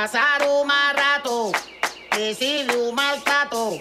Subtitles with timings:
[0.00, 1.52] Pasar un mal rato,
[2.16, 3.78] decirle un mal tato,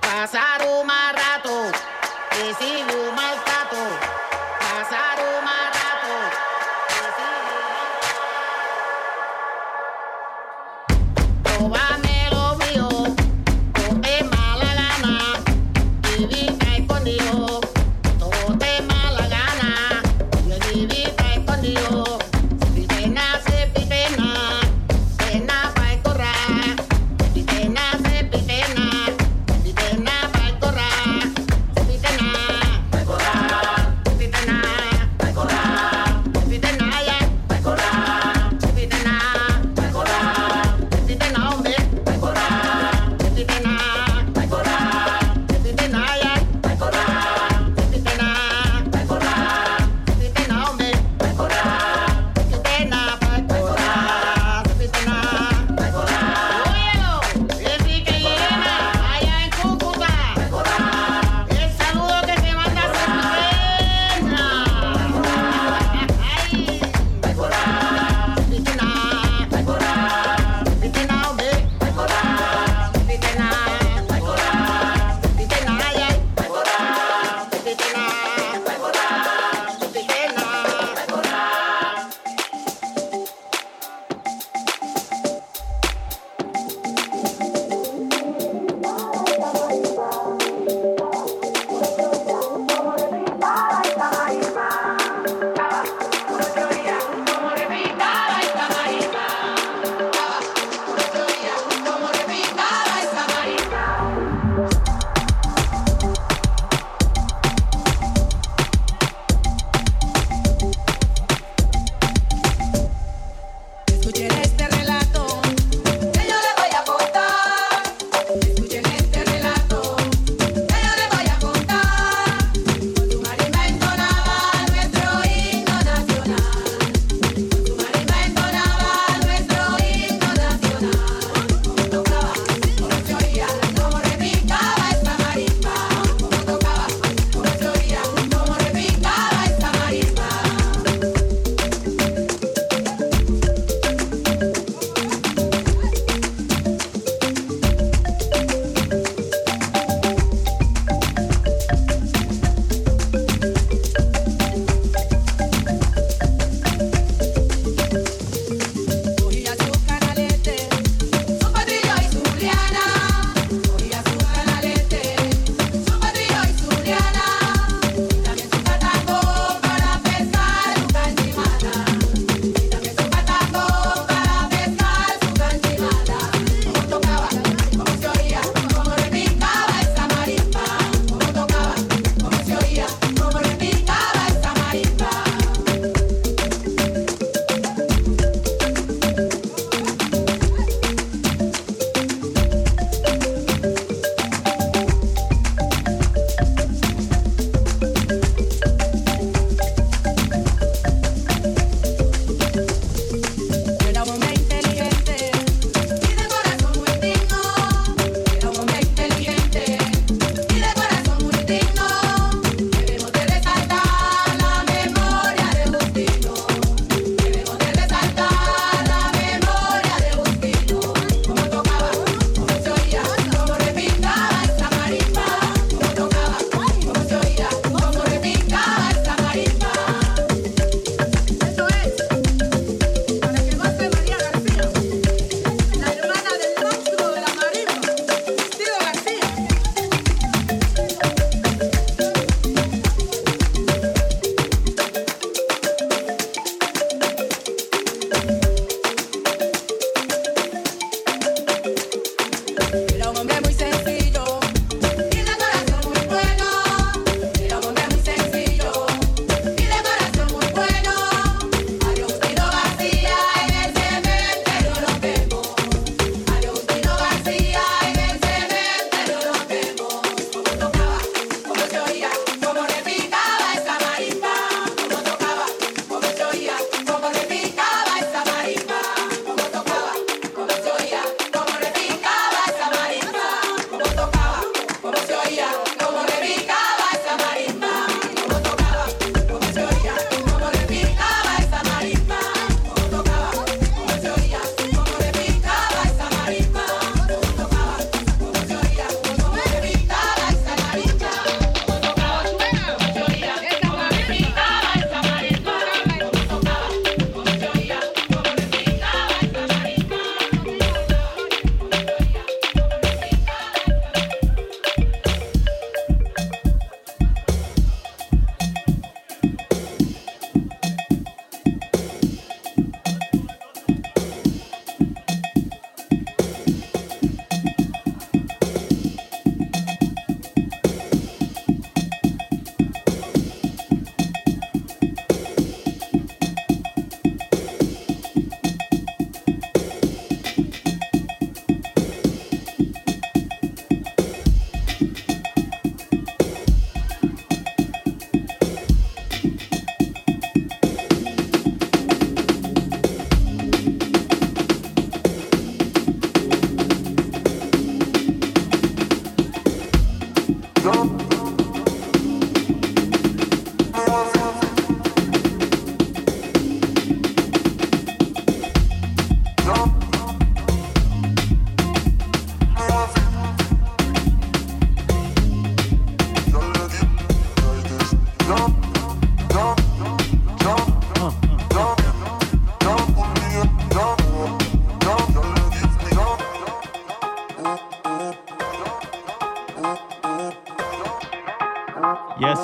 [0.00, 0.84] pasar un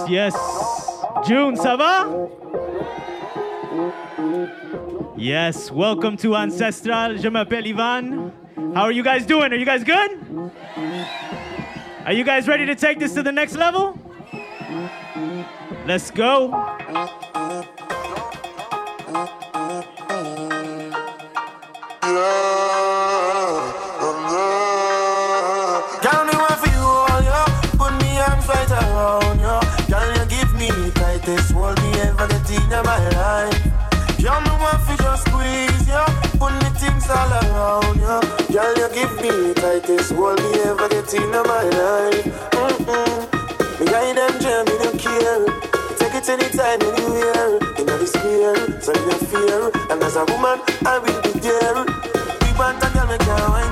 [0.08, 0.34] yes.
[1.26, 2.06] June, ça va?
[5.16, 7.18] Yes, welcome to Ancestral.
[7.18, 8.32] Je m'appelle Ivan.
[8.74, 9.52] How are you guys doing?
[9.52, 10.50] Are you guys good?
[12.06, 13.98] Are you guys ready to take this to the next level?
[15.86, 16.67] Let's go.
[41.14, 42.24] Ever in my life.
[42.52, 43.86] Mm-mm.
[43.86, 45.44] Guide them jam, me don't care.
[45.96, 47.58] Take it anytime, anywhere.
[47.78, 49.70] In the sphere, so you fear.
[49.90, 51.84] And as a woman, I will be there.
[52.42, 53.67] We want a girl, me can't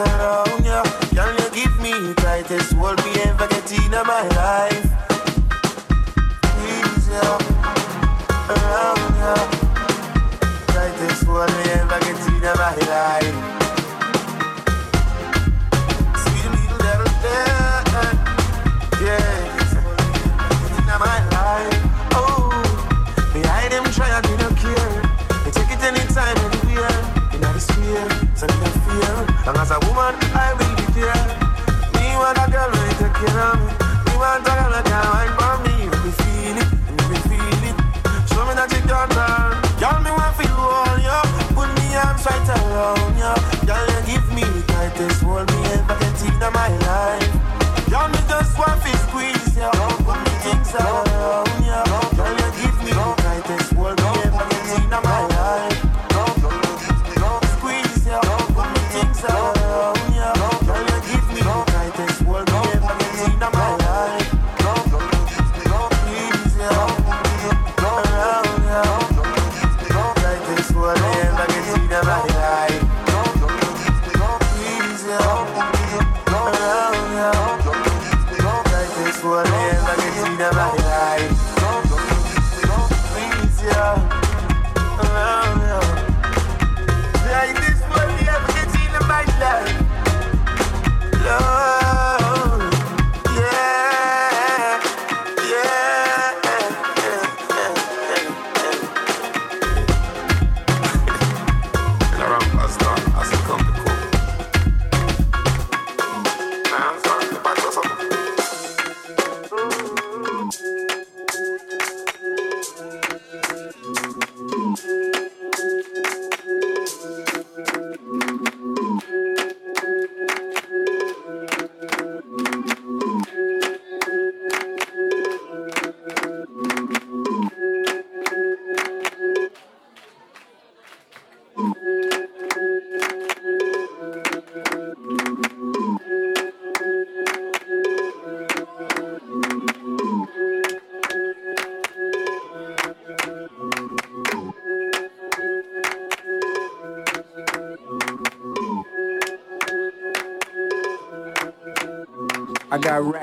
[0.00, 0.82] around ya.
[1.14, 4.85] Girl, you give me the tightest hold me ever get in my life.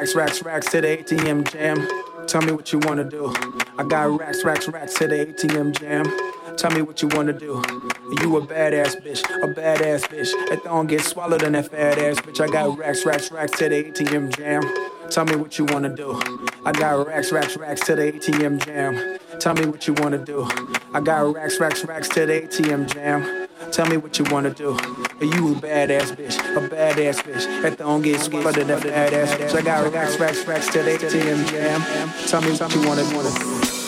[0.04, 1.88] Racks, racks, racks to the ATM jam.
[2.28, 3.34] Tell me what you wanna do.
[3.78, 6.04] I got racks, racks, racks to the ATM jam.
[6.58, 7.64] Tell me what you wanna do.
[8.22, 10.32] You a badass bitch, a badass bitch.
[10.50, 12.42] That don't get swallowed in that fat ass bitch.
[12.42, 14.62] I got racks, racks, racks to the ATM jam.
[15.10, 16.20] Tell me what you wanna do.
[16.66, 19.18] I got racks, racks, racks to the ATM jam.
[19.40, 20.50] Tell me what you wanna do.
[20.94, 23.43] I got racks, racks, racks to the ATM jam.
[23.72, 24.78] Tell me what you wanna do.
[25.22, 27.62] You a badass bitch, a badass bitch.
[27.62, 29.56] That don't get swallowed in that fat ass bitch.
[29.56, 31.82] I got racks, racks, racks to the ATM jam.
[32.28, 33.83] Tell me what you wanna do.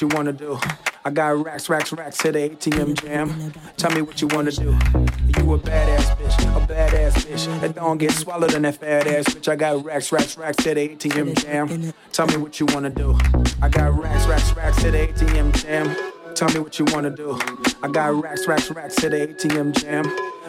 [0.00, 0.58] You wanna do.
[1.04, 3.52] I got racks, racks, racks to the ATM jam.
[3.76, 4.70] Tell me what you wanna do.
[4.70, 7.60] You a badass bitch, a badass bitch.
[7.60, 9.48] That don't get swallowed in that fat ass bitch.
[9.48, 11.92] I got racks, racks, racks to the ATM jam.
[12.12, 13.16] Tell me what you wanna do.
[13.62, 15.96] I got racks, racks, racks to the ATM jam.
[16.34, 17.38] Tell me what you wanna do.
[17.82, 20.04] I got racks, racks, racks to the ATM jam.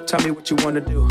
[0.06, 1.08] Tell me what you wanna do.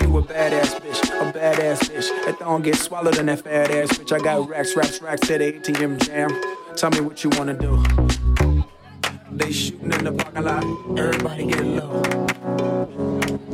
[0.00, 2.24] You a badass bitch, a badass bitch.
[2.24, 4.12] That don't get swallowed in that fat ass bitch.
[4.12, 6.30] I got racks, racks, racks to the ATM jam.
[6.76, 7.82] Tell me what you wanna do.
[9.30, 10.62] They shooting in the parking lot,
[10.98, 12.02] everybody get low.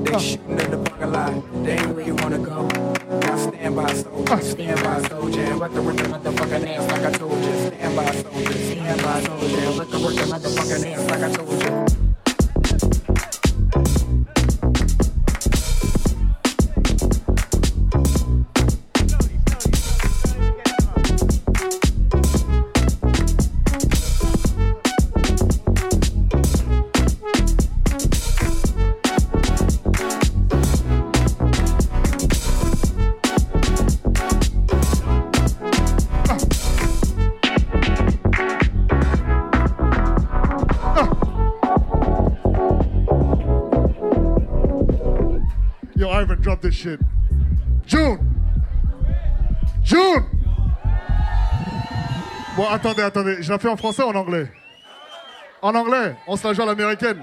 [0.03, 2.67] They shooting in the parking lot, they ain't where you wanna go.
[2.67, 7.13] Now stand by soldier, stand by soldier, let the work the motherfucking ass like I
[7.13, 7.55] told you.
[7.69, 11.63] Stand by soldier, stand by soldier, let the work the motherfucking ass like I told
[11.63, 12.02] you.
[52.73, 53.43] Attendez, attendez.
[53.43, 54.51] Je la fais en français ou en anglais?
[55.61, 56.17] En anglais.
[56.27, 57.23] On se la joue à l'américaine.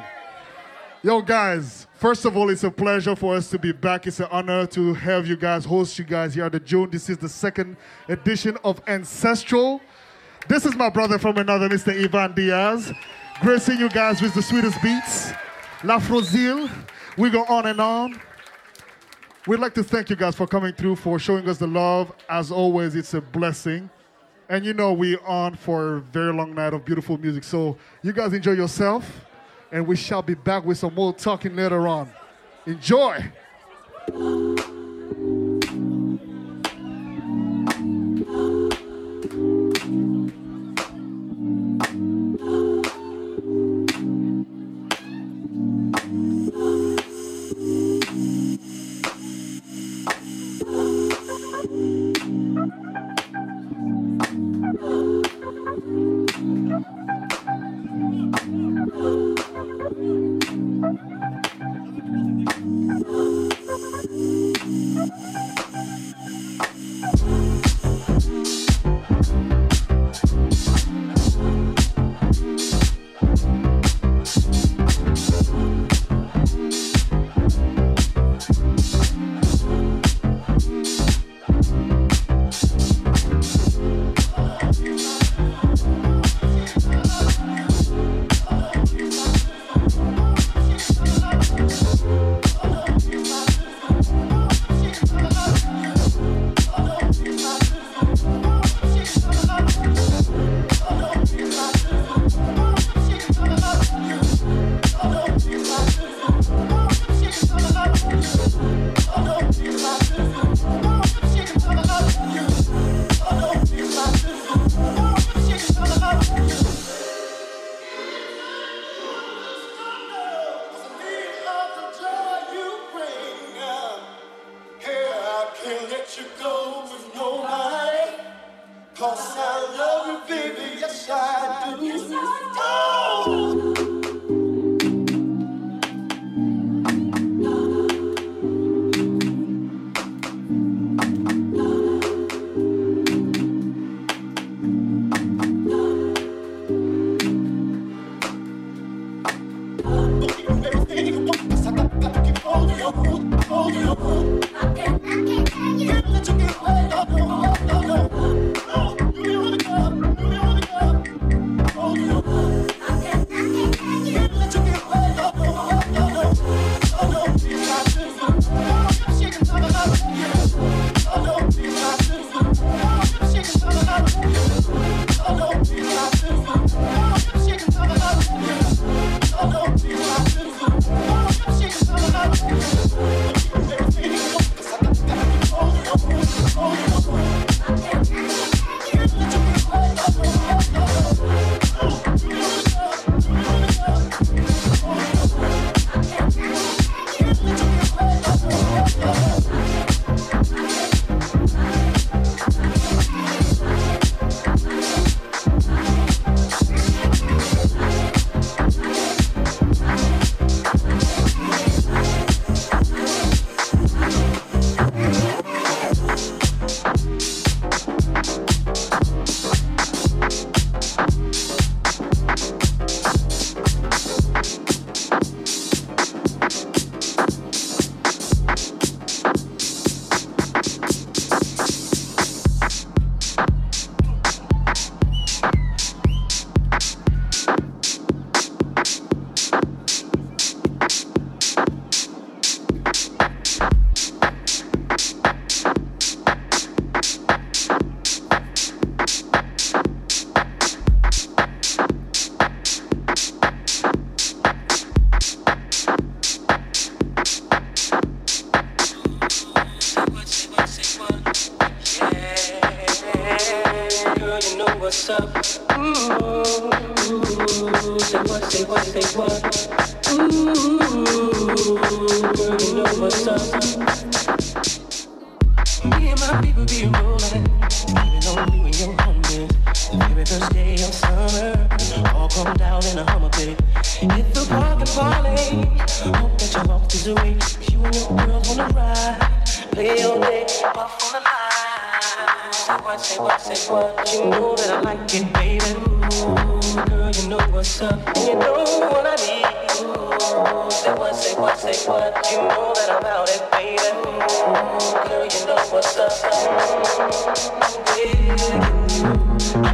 [1.03, 1.87] Yo, guys.
[1.95, 4.07] First of all, it's a pleasure for us to be back.
[4.07, 6.89] It's an honor to have you guys, host you guys here at the June.
[6.89, 7.75] This is the second
[8.07, 9.81] edition of Ancestral.
[10.47, 11.93] This is my brother from another, Mr.
[11.93, 12.93] Ivan Diaz.
[13.41, 15.31] Gracing you guys with the sweetest beats.
[15.83, 16.69] La Frozile.
[17.17, 18.19] We go on and on.
[19.47, 22.13] We'd like to thank you guys for coming through, for showing us the love.
[22.29, 23.89] As always, it's a blessing.
[24.49, 27.43] And you know, we're on for a very long night of beautiful music.
[27.43, 29.25] So you guys enjoy yourself,
[29.71, 32.09] and we shall be back with some more talking later on.
[32.65, 33.31] Enjoy!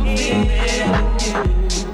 [0.04, 1.85] You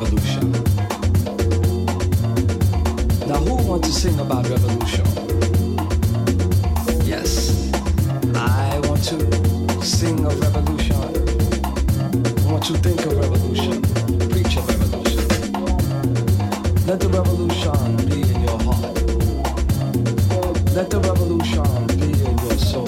[0.00, 0.52] revolution.
[3.26, 5.04] Now, who wants to sing about revolution?
[7.04, 7.72] Yes,
[8.34, 10.94] I want to sing of revolution.
[10.94, 13.82] I want to think of revolution,
[14.30, 15.26] preach of revolution.
[16.86, 18.94] Let the revolution be in your heart.
[20.76, 22.86] Let the revolution be in your soul.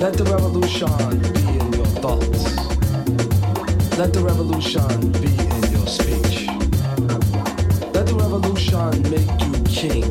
[0.00, 1.29] Let the revolution
[4.00, 6.46] Let the revolution be in your speech.
[7.92, 10.10] Let the revolution make you king.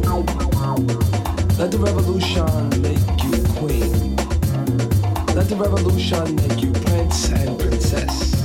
[1.58, 4.16] Let the revolution make you queen.
[5.34, 8.44] Let the revolution make you prince and princess.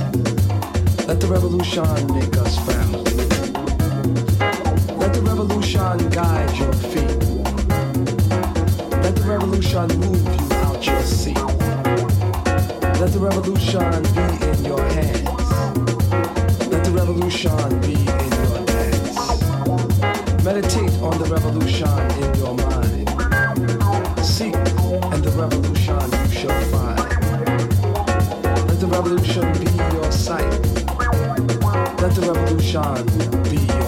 [1.07, 3.03] Let the revolution make us family.
[4.97, 7.19] Let the revolution guide your feet.
[9.03, 11.37] Let the revolution move you out your seat.
[12.99, 15.24] Let the revolution be in your hands.
[17.07, 19.15] Revolution be in your dance.
[20.43, 21.87] Meditate on the revolution
[22.23, 23.07] in your mind.
[24.25, 26.97] Seek, and the revolution you shall find.
[28.67, 30.49] Let the revolution be your sight.
[32.01, 33.05] Let the revolution
[33.51, 33.84] be your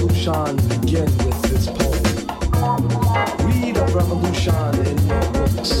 [0.00, 2.88] revolution begin with this poem.
[3.46, 5.72] Read of revolution in your books.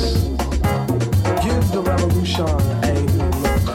[1.42, 2.46] Give the revolution
[2.84, 3.66] a new look.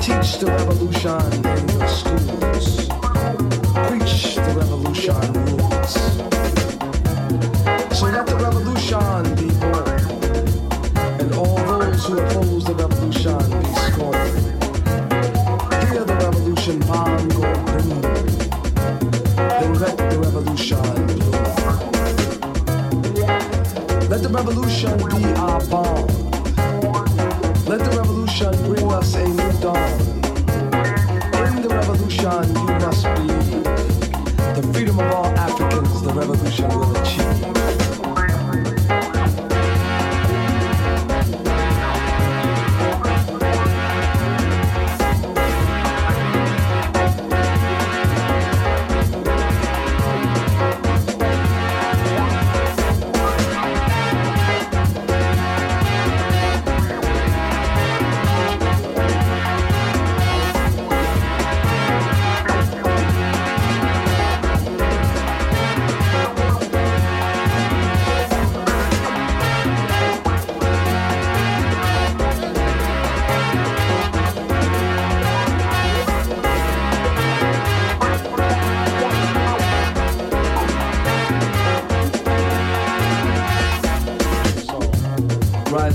[0.00, 2.88] Teach the revolution in your schools.
[3.86, 5.39] Preach the revolution
[24.82, 25.39] the revolution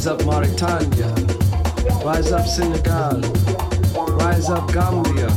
[0.05, 1.07] Rise up Mauritania,
[2.05, 3.21] rise up Senegal,
[4.19, 5.29] rise up Gambia,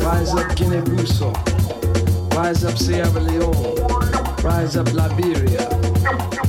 [0.00, 3.76] rise up Guinea-Bissau, rise up Sierra Leone,
[4.42, 5.68] rise up Liberia,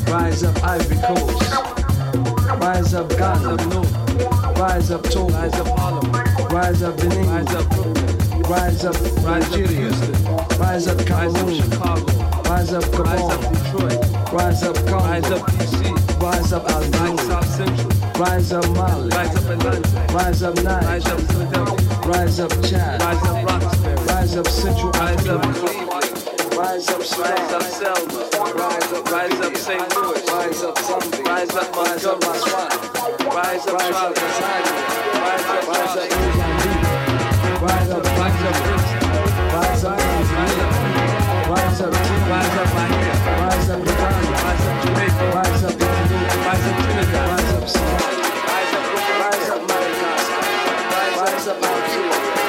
[0.07, 1.51] rise up Ivory Coast,
[2.61, 3.57] rise up Ghana,
[4.57, 6.09] rise up Togo, rise up Harlem,
[6.47, 9.89] rise up Benin, rise up Brooklyn, rise up Nigeria,
[10.57, 12.05] rise up Cameroon, Chicago,
[12.43, 14.02] rise up Gabon, rise up Detroit,
[14.33, 19.35] rise up Congo, rise up DC, rise up Algeria, South Central, rise up Mali, rise
[19.35, 24.35] up Atlanta, rise up Niger, rise up Philadelphia, rise up Chad, rise up Roxbury, rise
[24.35, 25.43] up Central rise up
[26.53, 29.95] Rise up, rise up Selma, rise up, rise up St.
[29.95, 32.39] Louis, rise up Zambia, rise up Montgomery,
[33.37, 36.53] rise up Charlotte, rise up, rise up Mozambique,
[37.61, 39.09] rise up, rise up Princeton,
[39.53, 40.67] rise up Tanzania,
[41.49, 42.92] rise up, rise up rise up
[43.79, 45.73] Uganda, rise up Jamaica, rise up
[46.45, 47.65] rise up Trinidad, rise up
[48.47, 49.61] rise up,
[51.17, 52.42] rise up up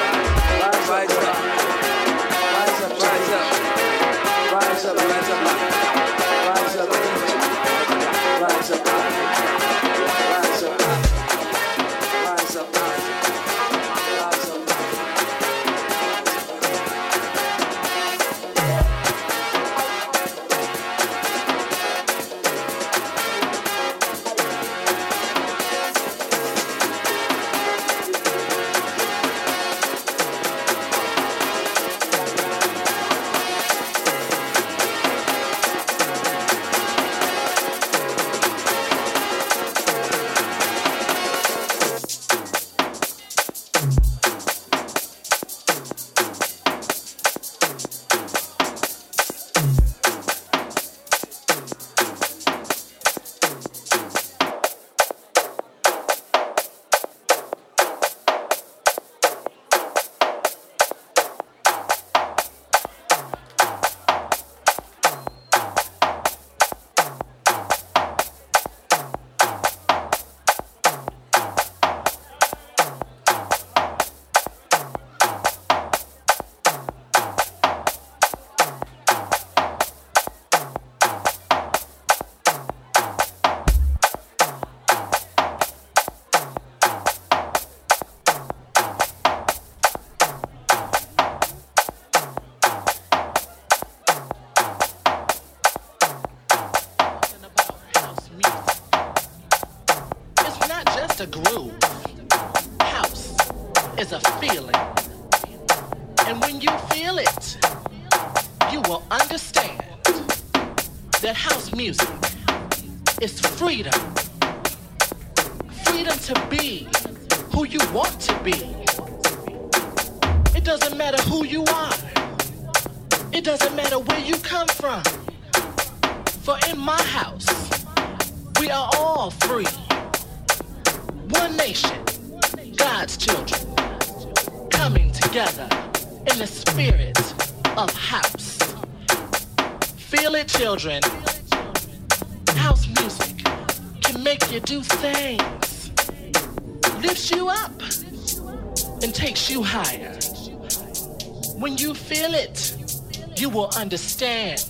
[153.75, 154.65] understand.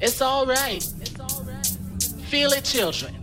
[0.00, 0.82] It's all right.
[2.28, 3.19] Feel it, children.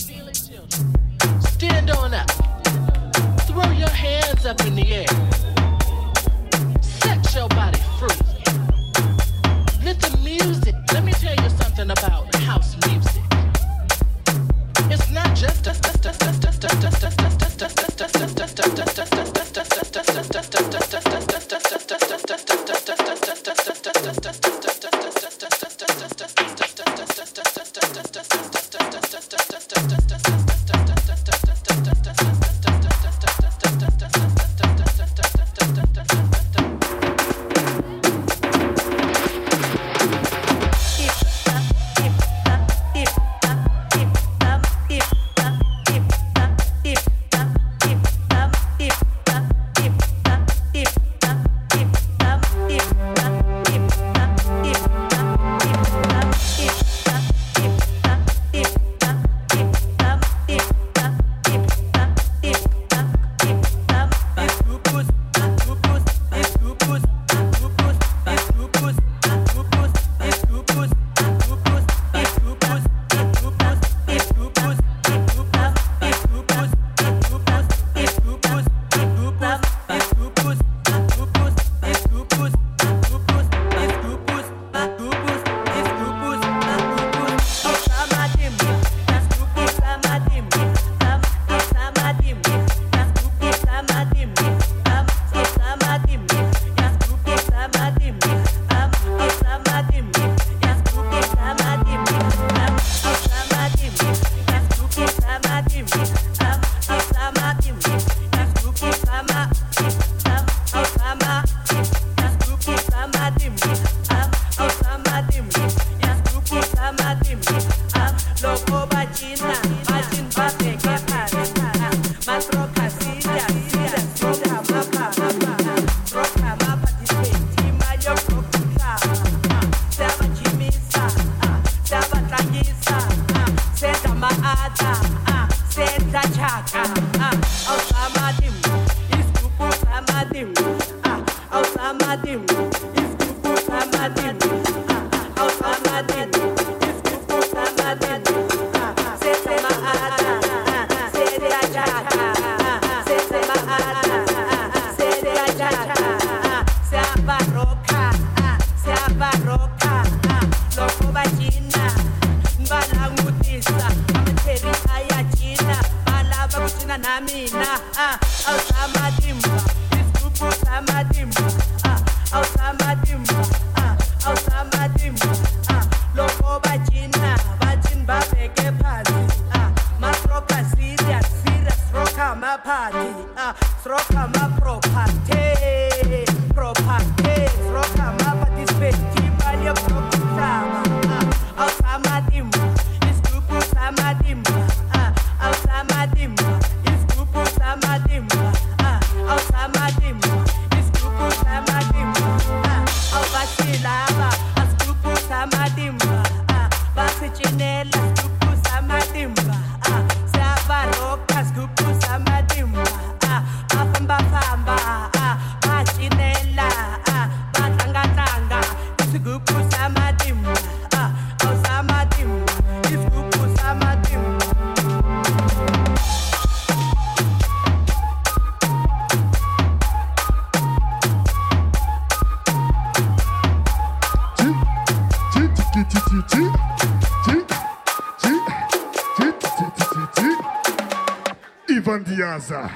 [242.38, 242.72] Gaza.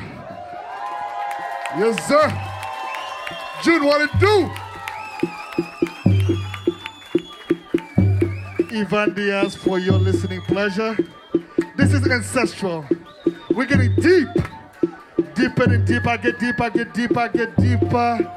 [1.78, 2.28] Yes, sir.
[3.62, 4.50] June, what it do?
[8.76, 10.98] Ivan Diaz for your listening pleasure.
[11.78, 12.88] This is ancestral.
[13.52, 14.30] We're getting deep.
[15.36, 18.32] Deeper and deeper, get deeper, get deeper, get deeper.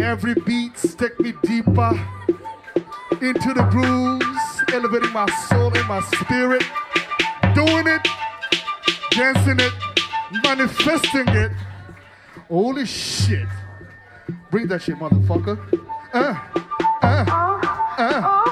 [0.00, 1.92] Every beat take me deeper
[3.22, 6.64] into the grooves, elevating my soul and my spirit.
[7.54, 8.08] Doing it
[9.16, 9.72] dancing it,
[10.44, 11.50] manifesting it.
[12.48, 13.48] Holy shit.
[14.50, 15.56] Bring that shit, motherfucker.
[16.12, 16.38] Uh,
[17.02, 17.24] uh,
[17.98, 17.98] uh.
[17.98, 18.45] uh.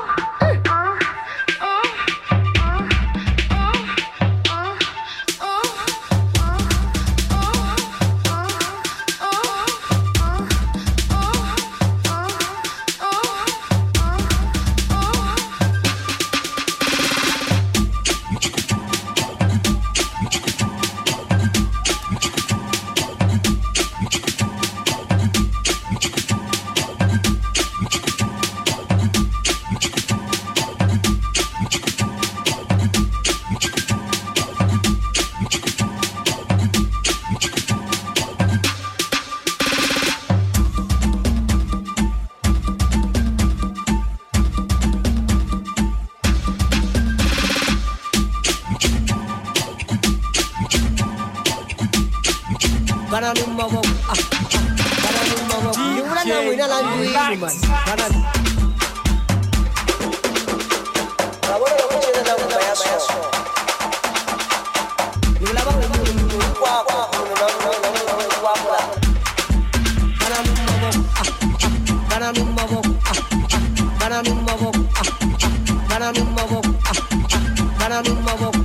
[78.11, 78.64] un lobo.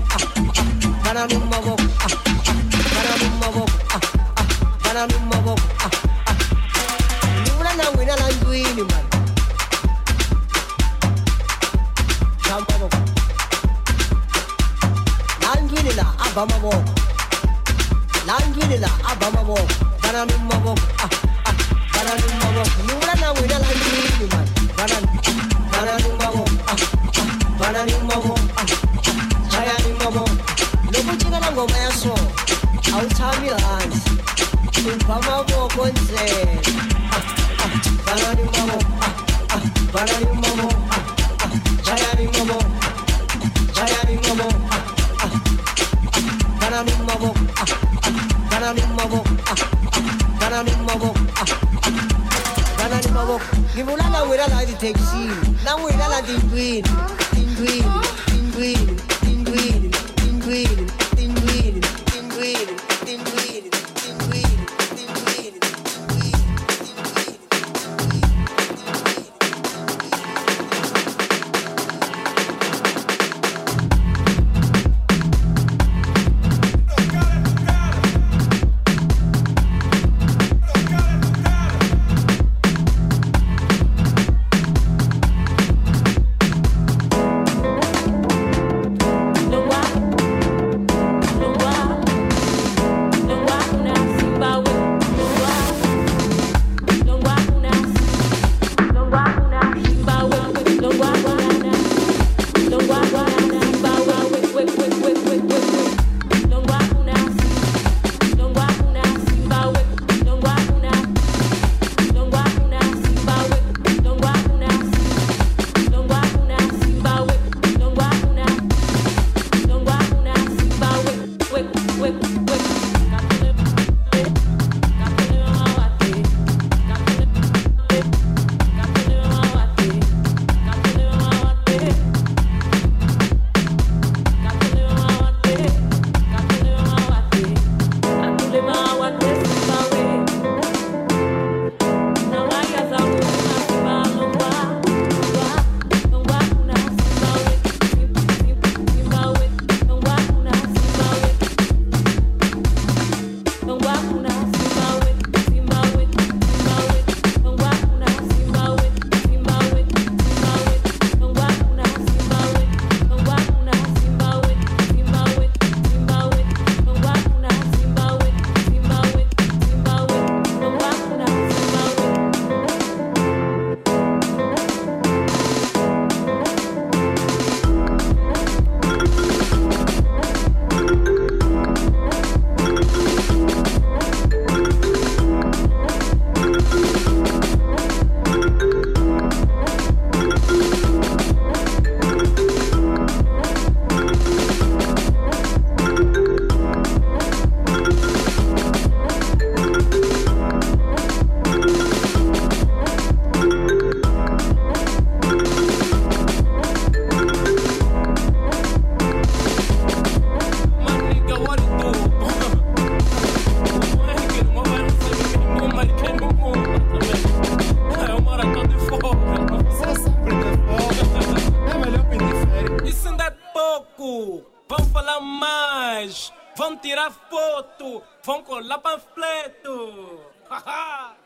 [228.30, 230.22] Fonco Lapanfleto!
[230.48, 231.16] Haha!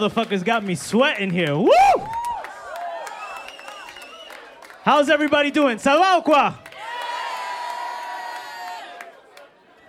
[0.00, 1.56] motherfuckers got me sweating here.
[1.56, 1.70] Woo!
[4.82, 5.76] How's everybody doing?
[5.78, 6.54] Ça va ou quoi?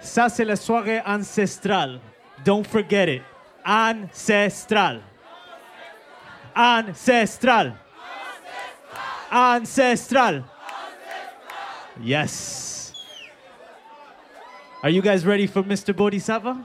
[0.02, 2.00] Ça, c'est la soirée ancestrale.
[2.44, 3.22] Don't forget it.
[3.66, 5.02] Ancestral.
[6.56, 7.74] Ancestral.
[9.32, 10.42] Ancestral.
[10.42, 10.44] Ancestral.
[12.02, 12.94] Yes.
[14.84, 15.96] Are you guys ready for Mr.
[15.96, 16.58] Bodhisattva?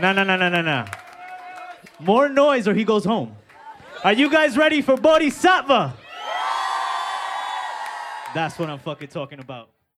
[0.00, 0.84] No, no, no, no, no, no.
[1.98, 3.34] More noise or he goes home.
[4.04, 5.94] Are you guys ready for Bodhisattva?
[8.32, 9.70] That's what I'm fucking talking about.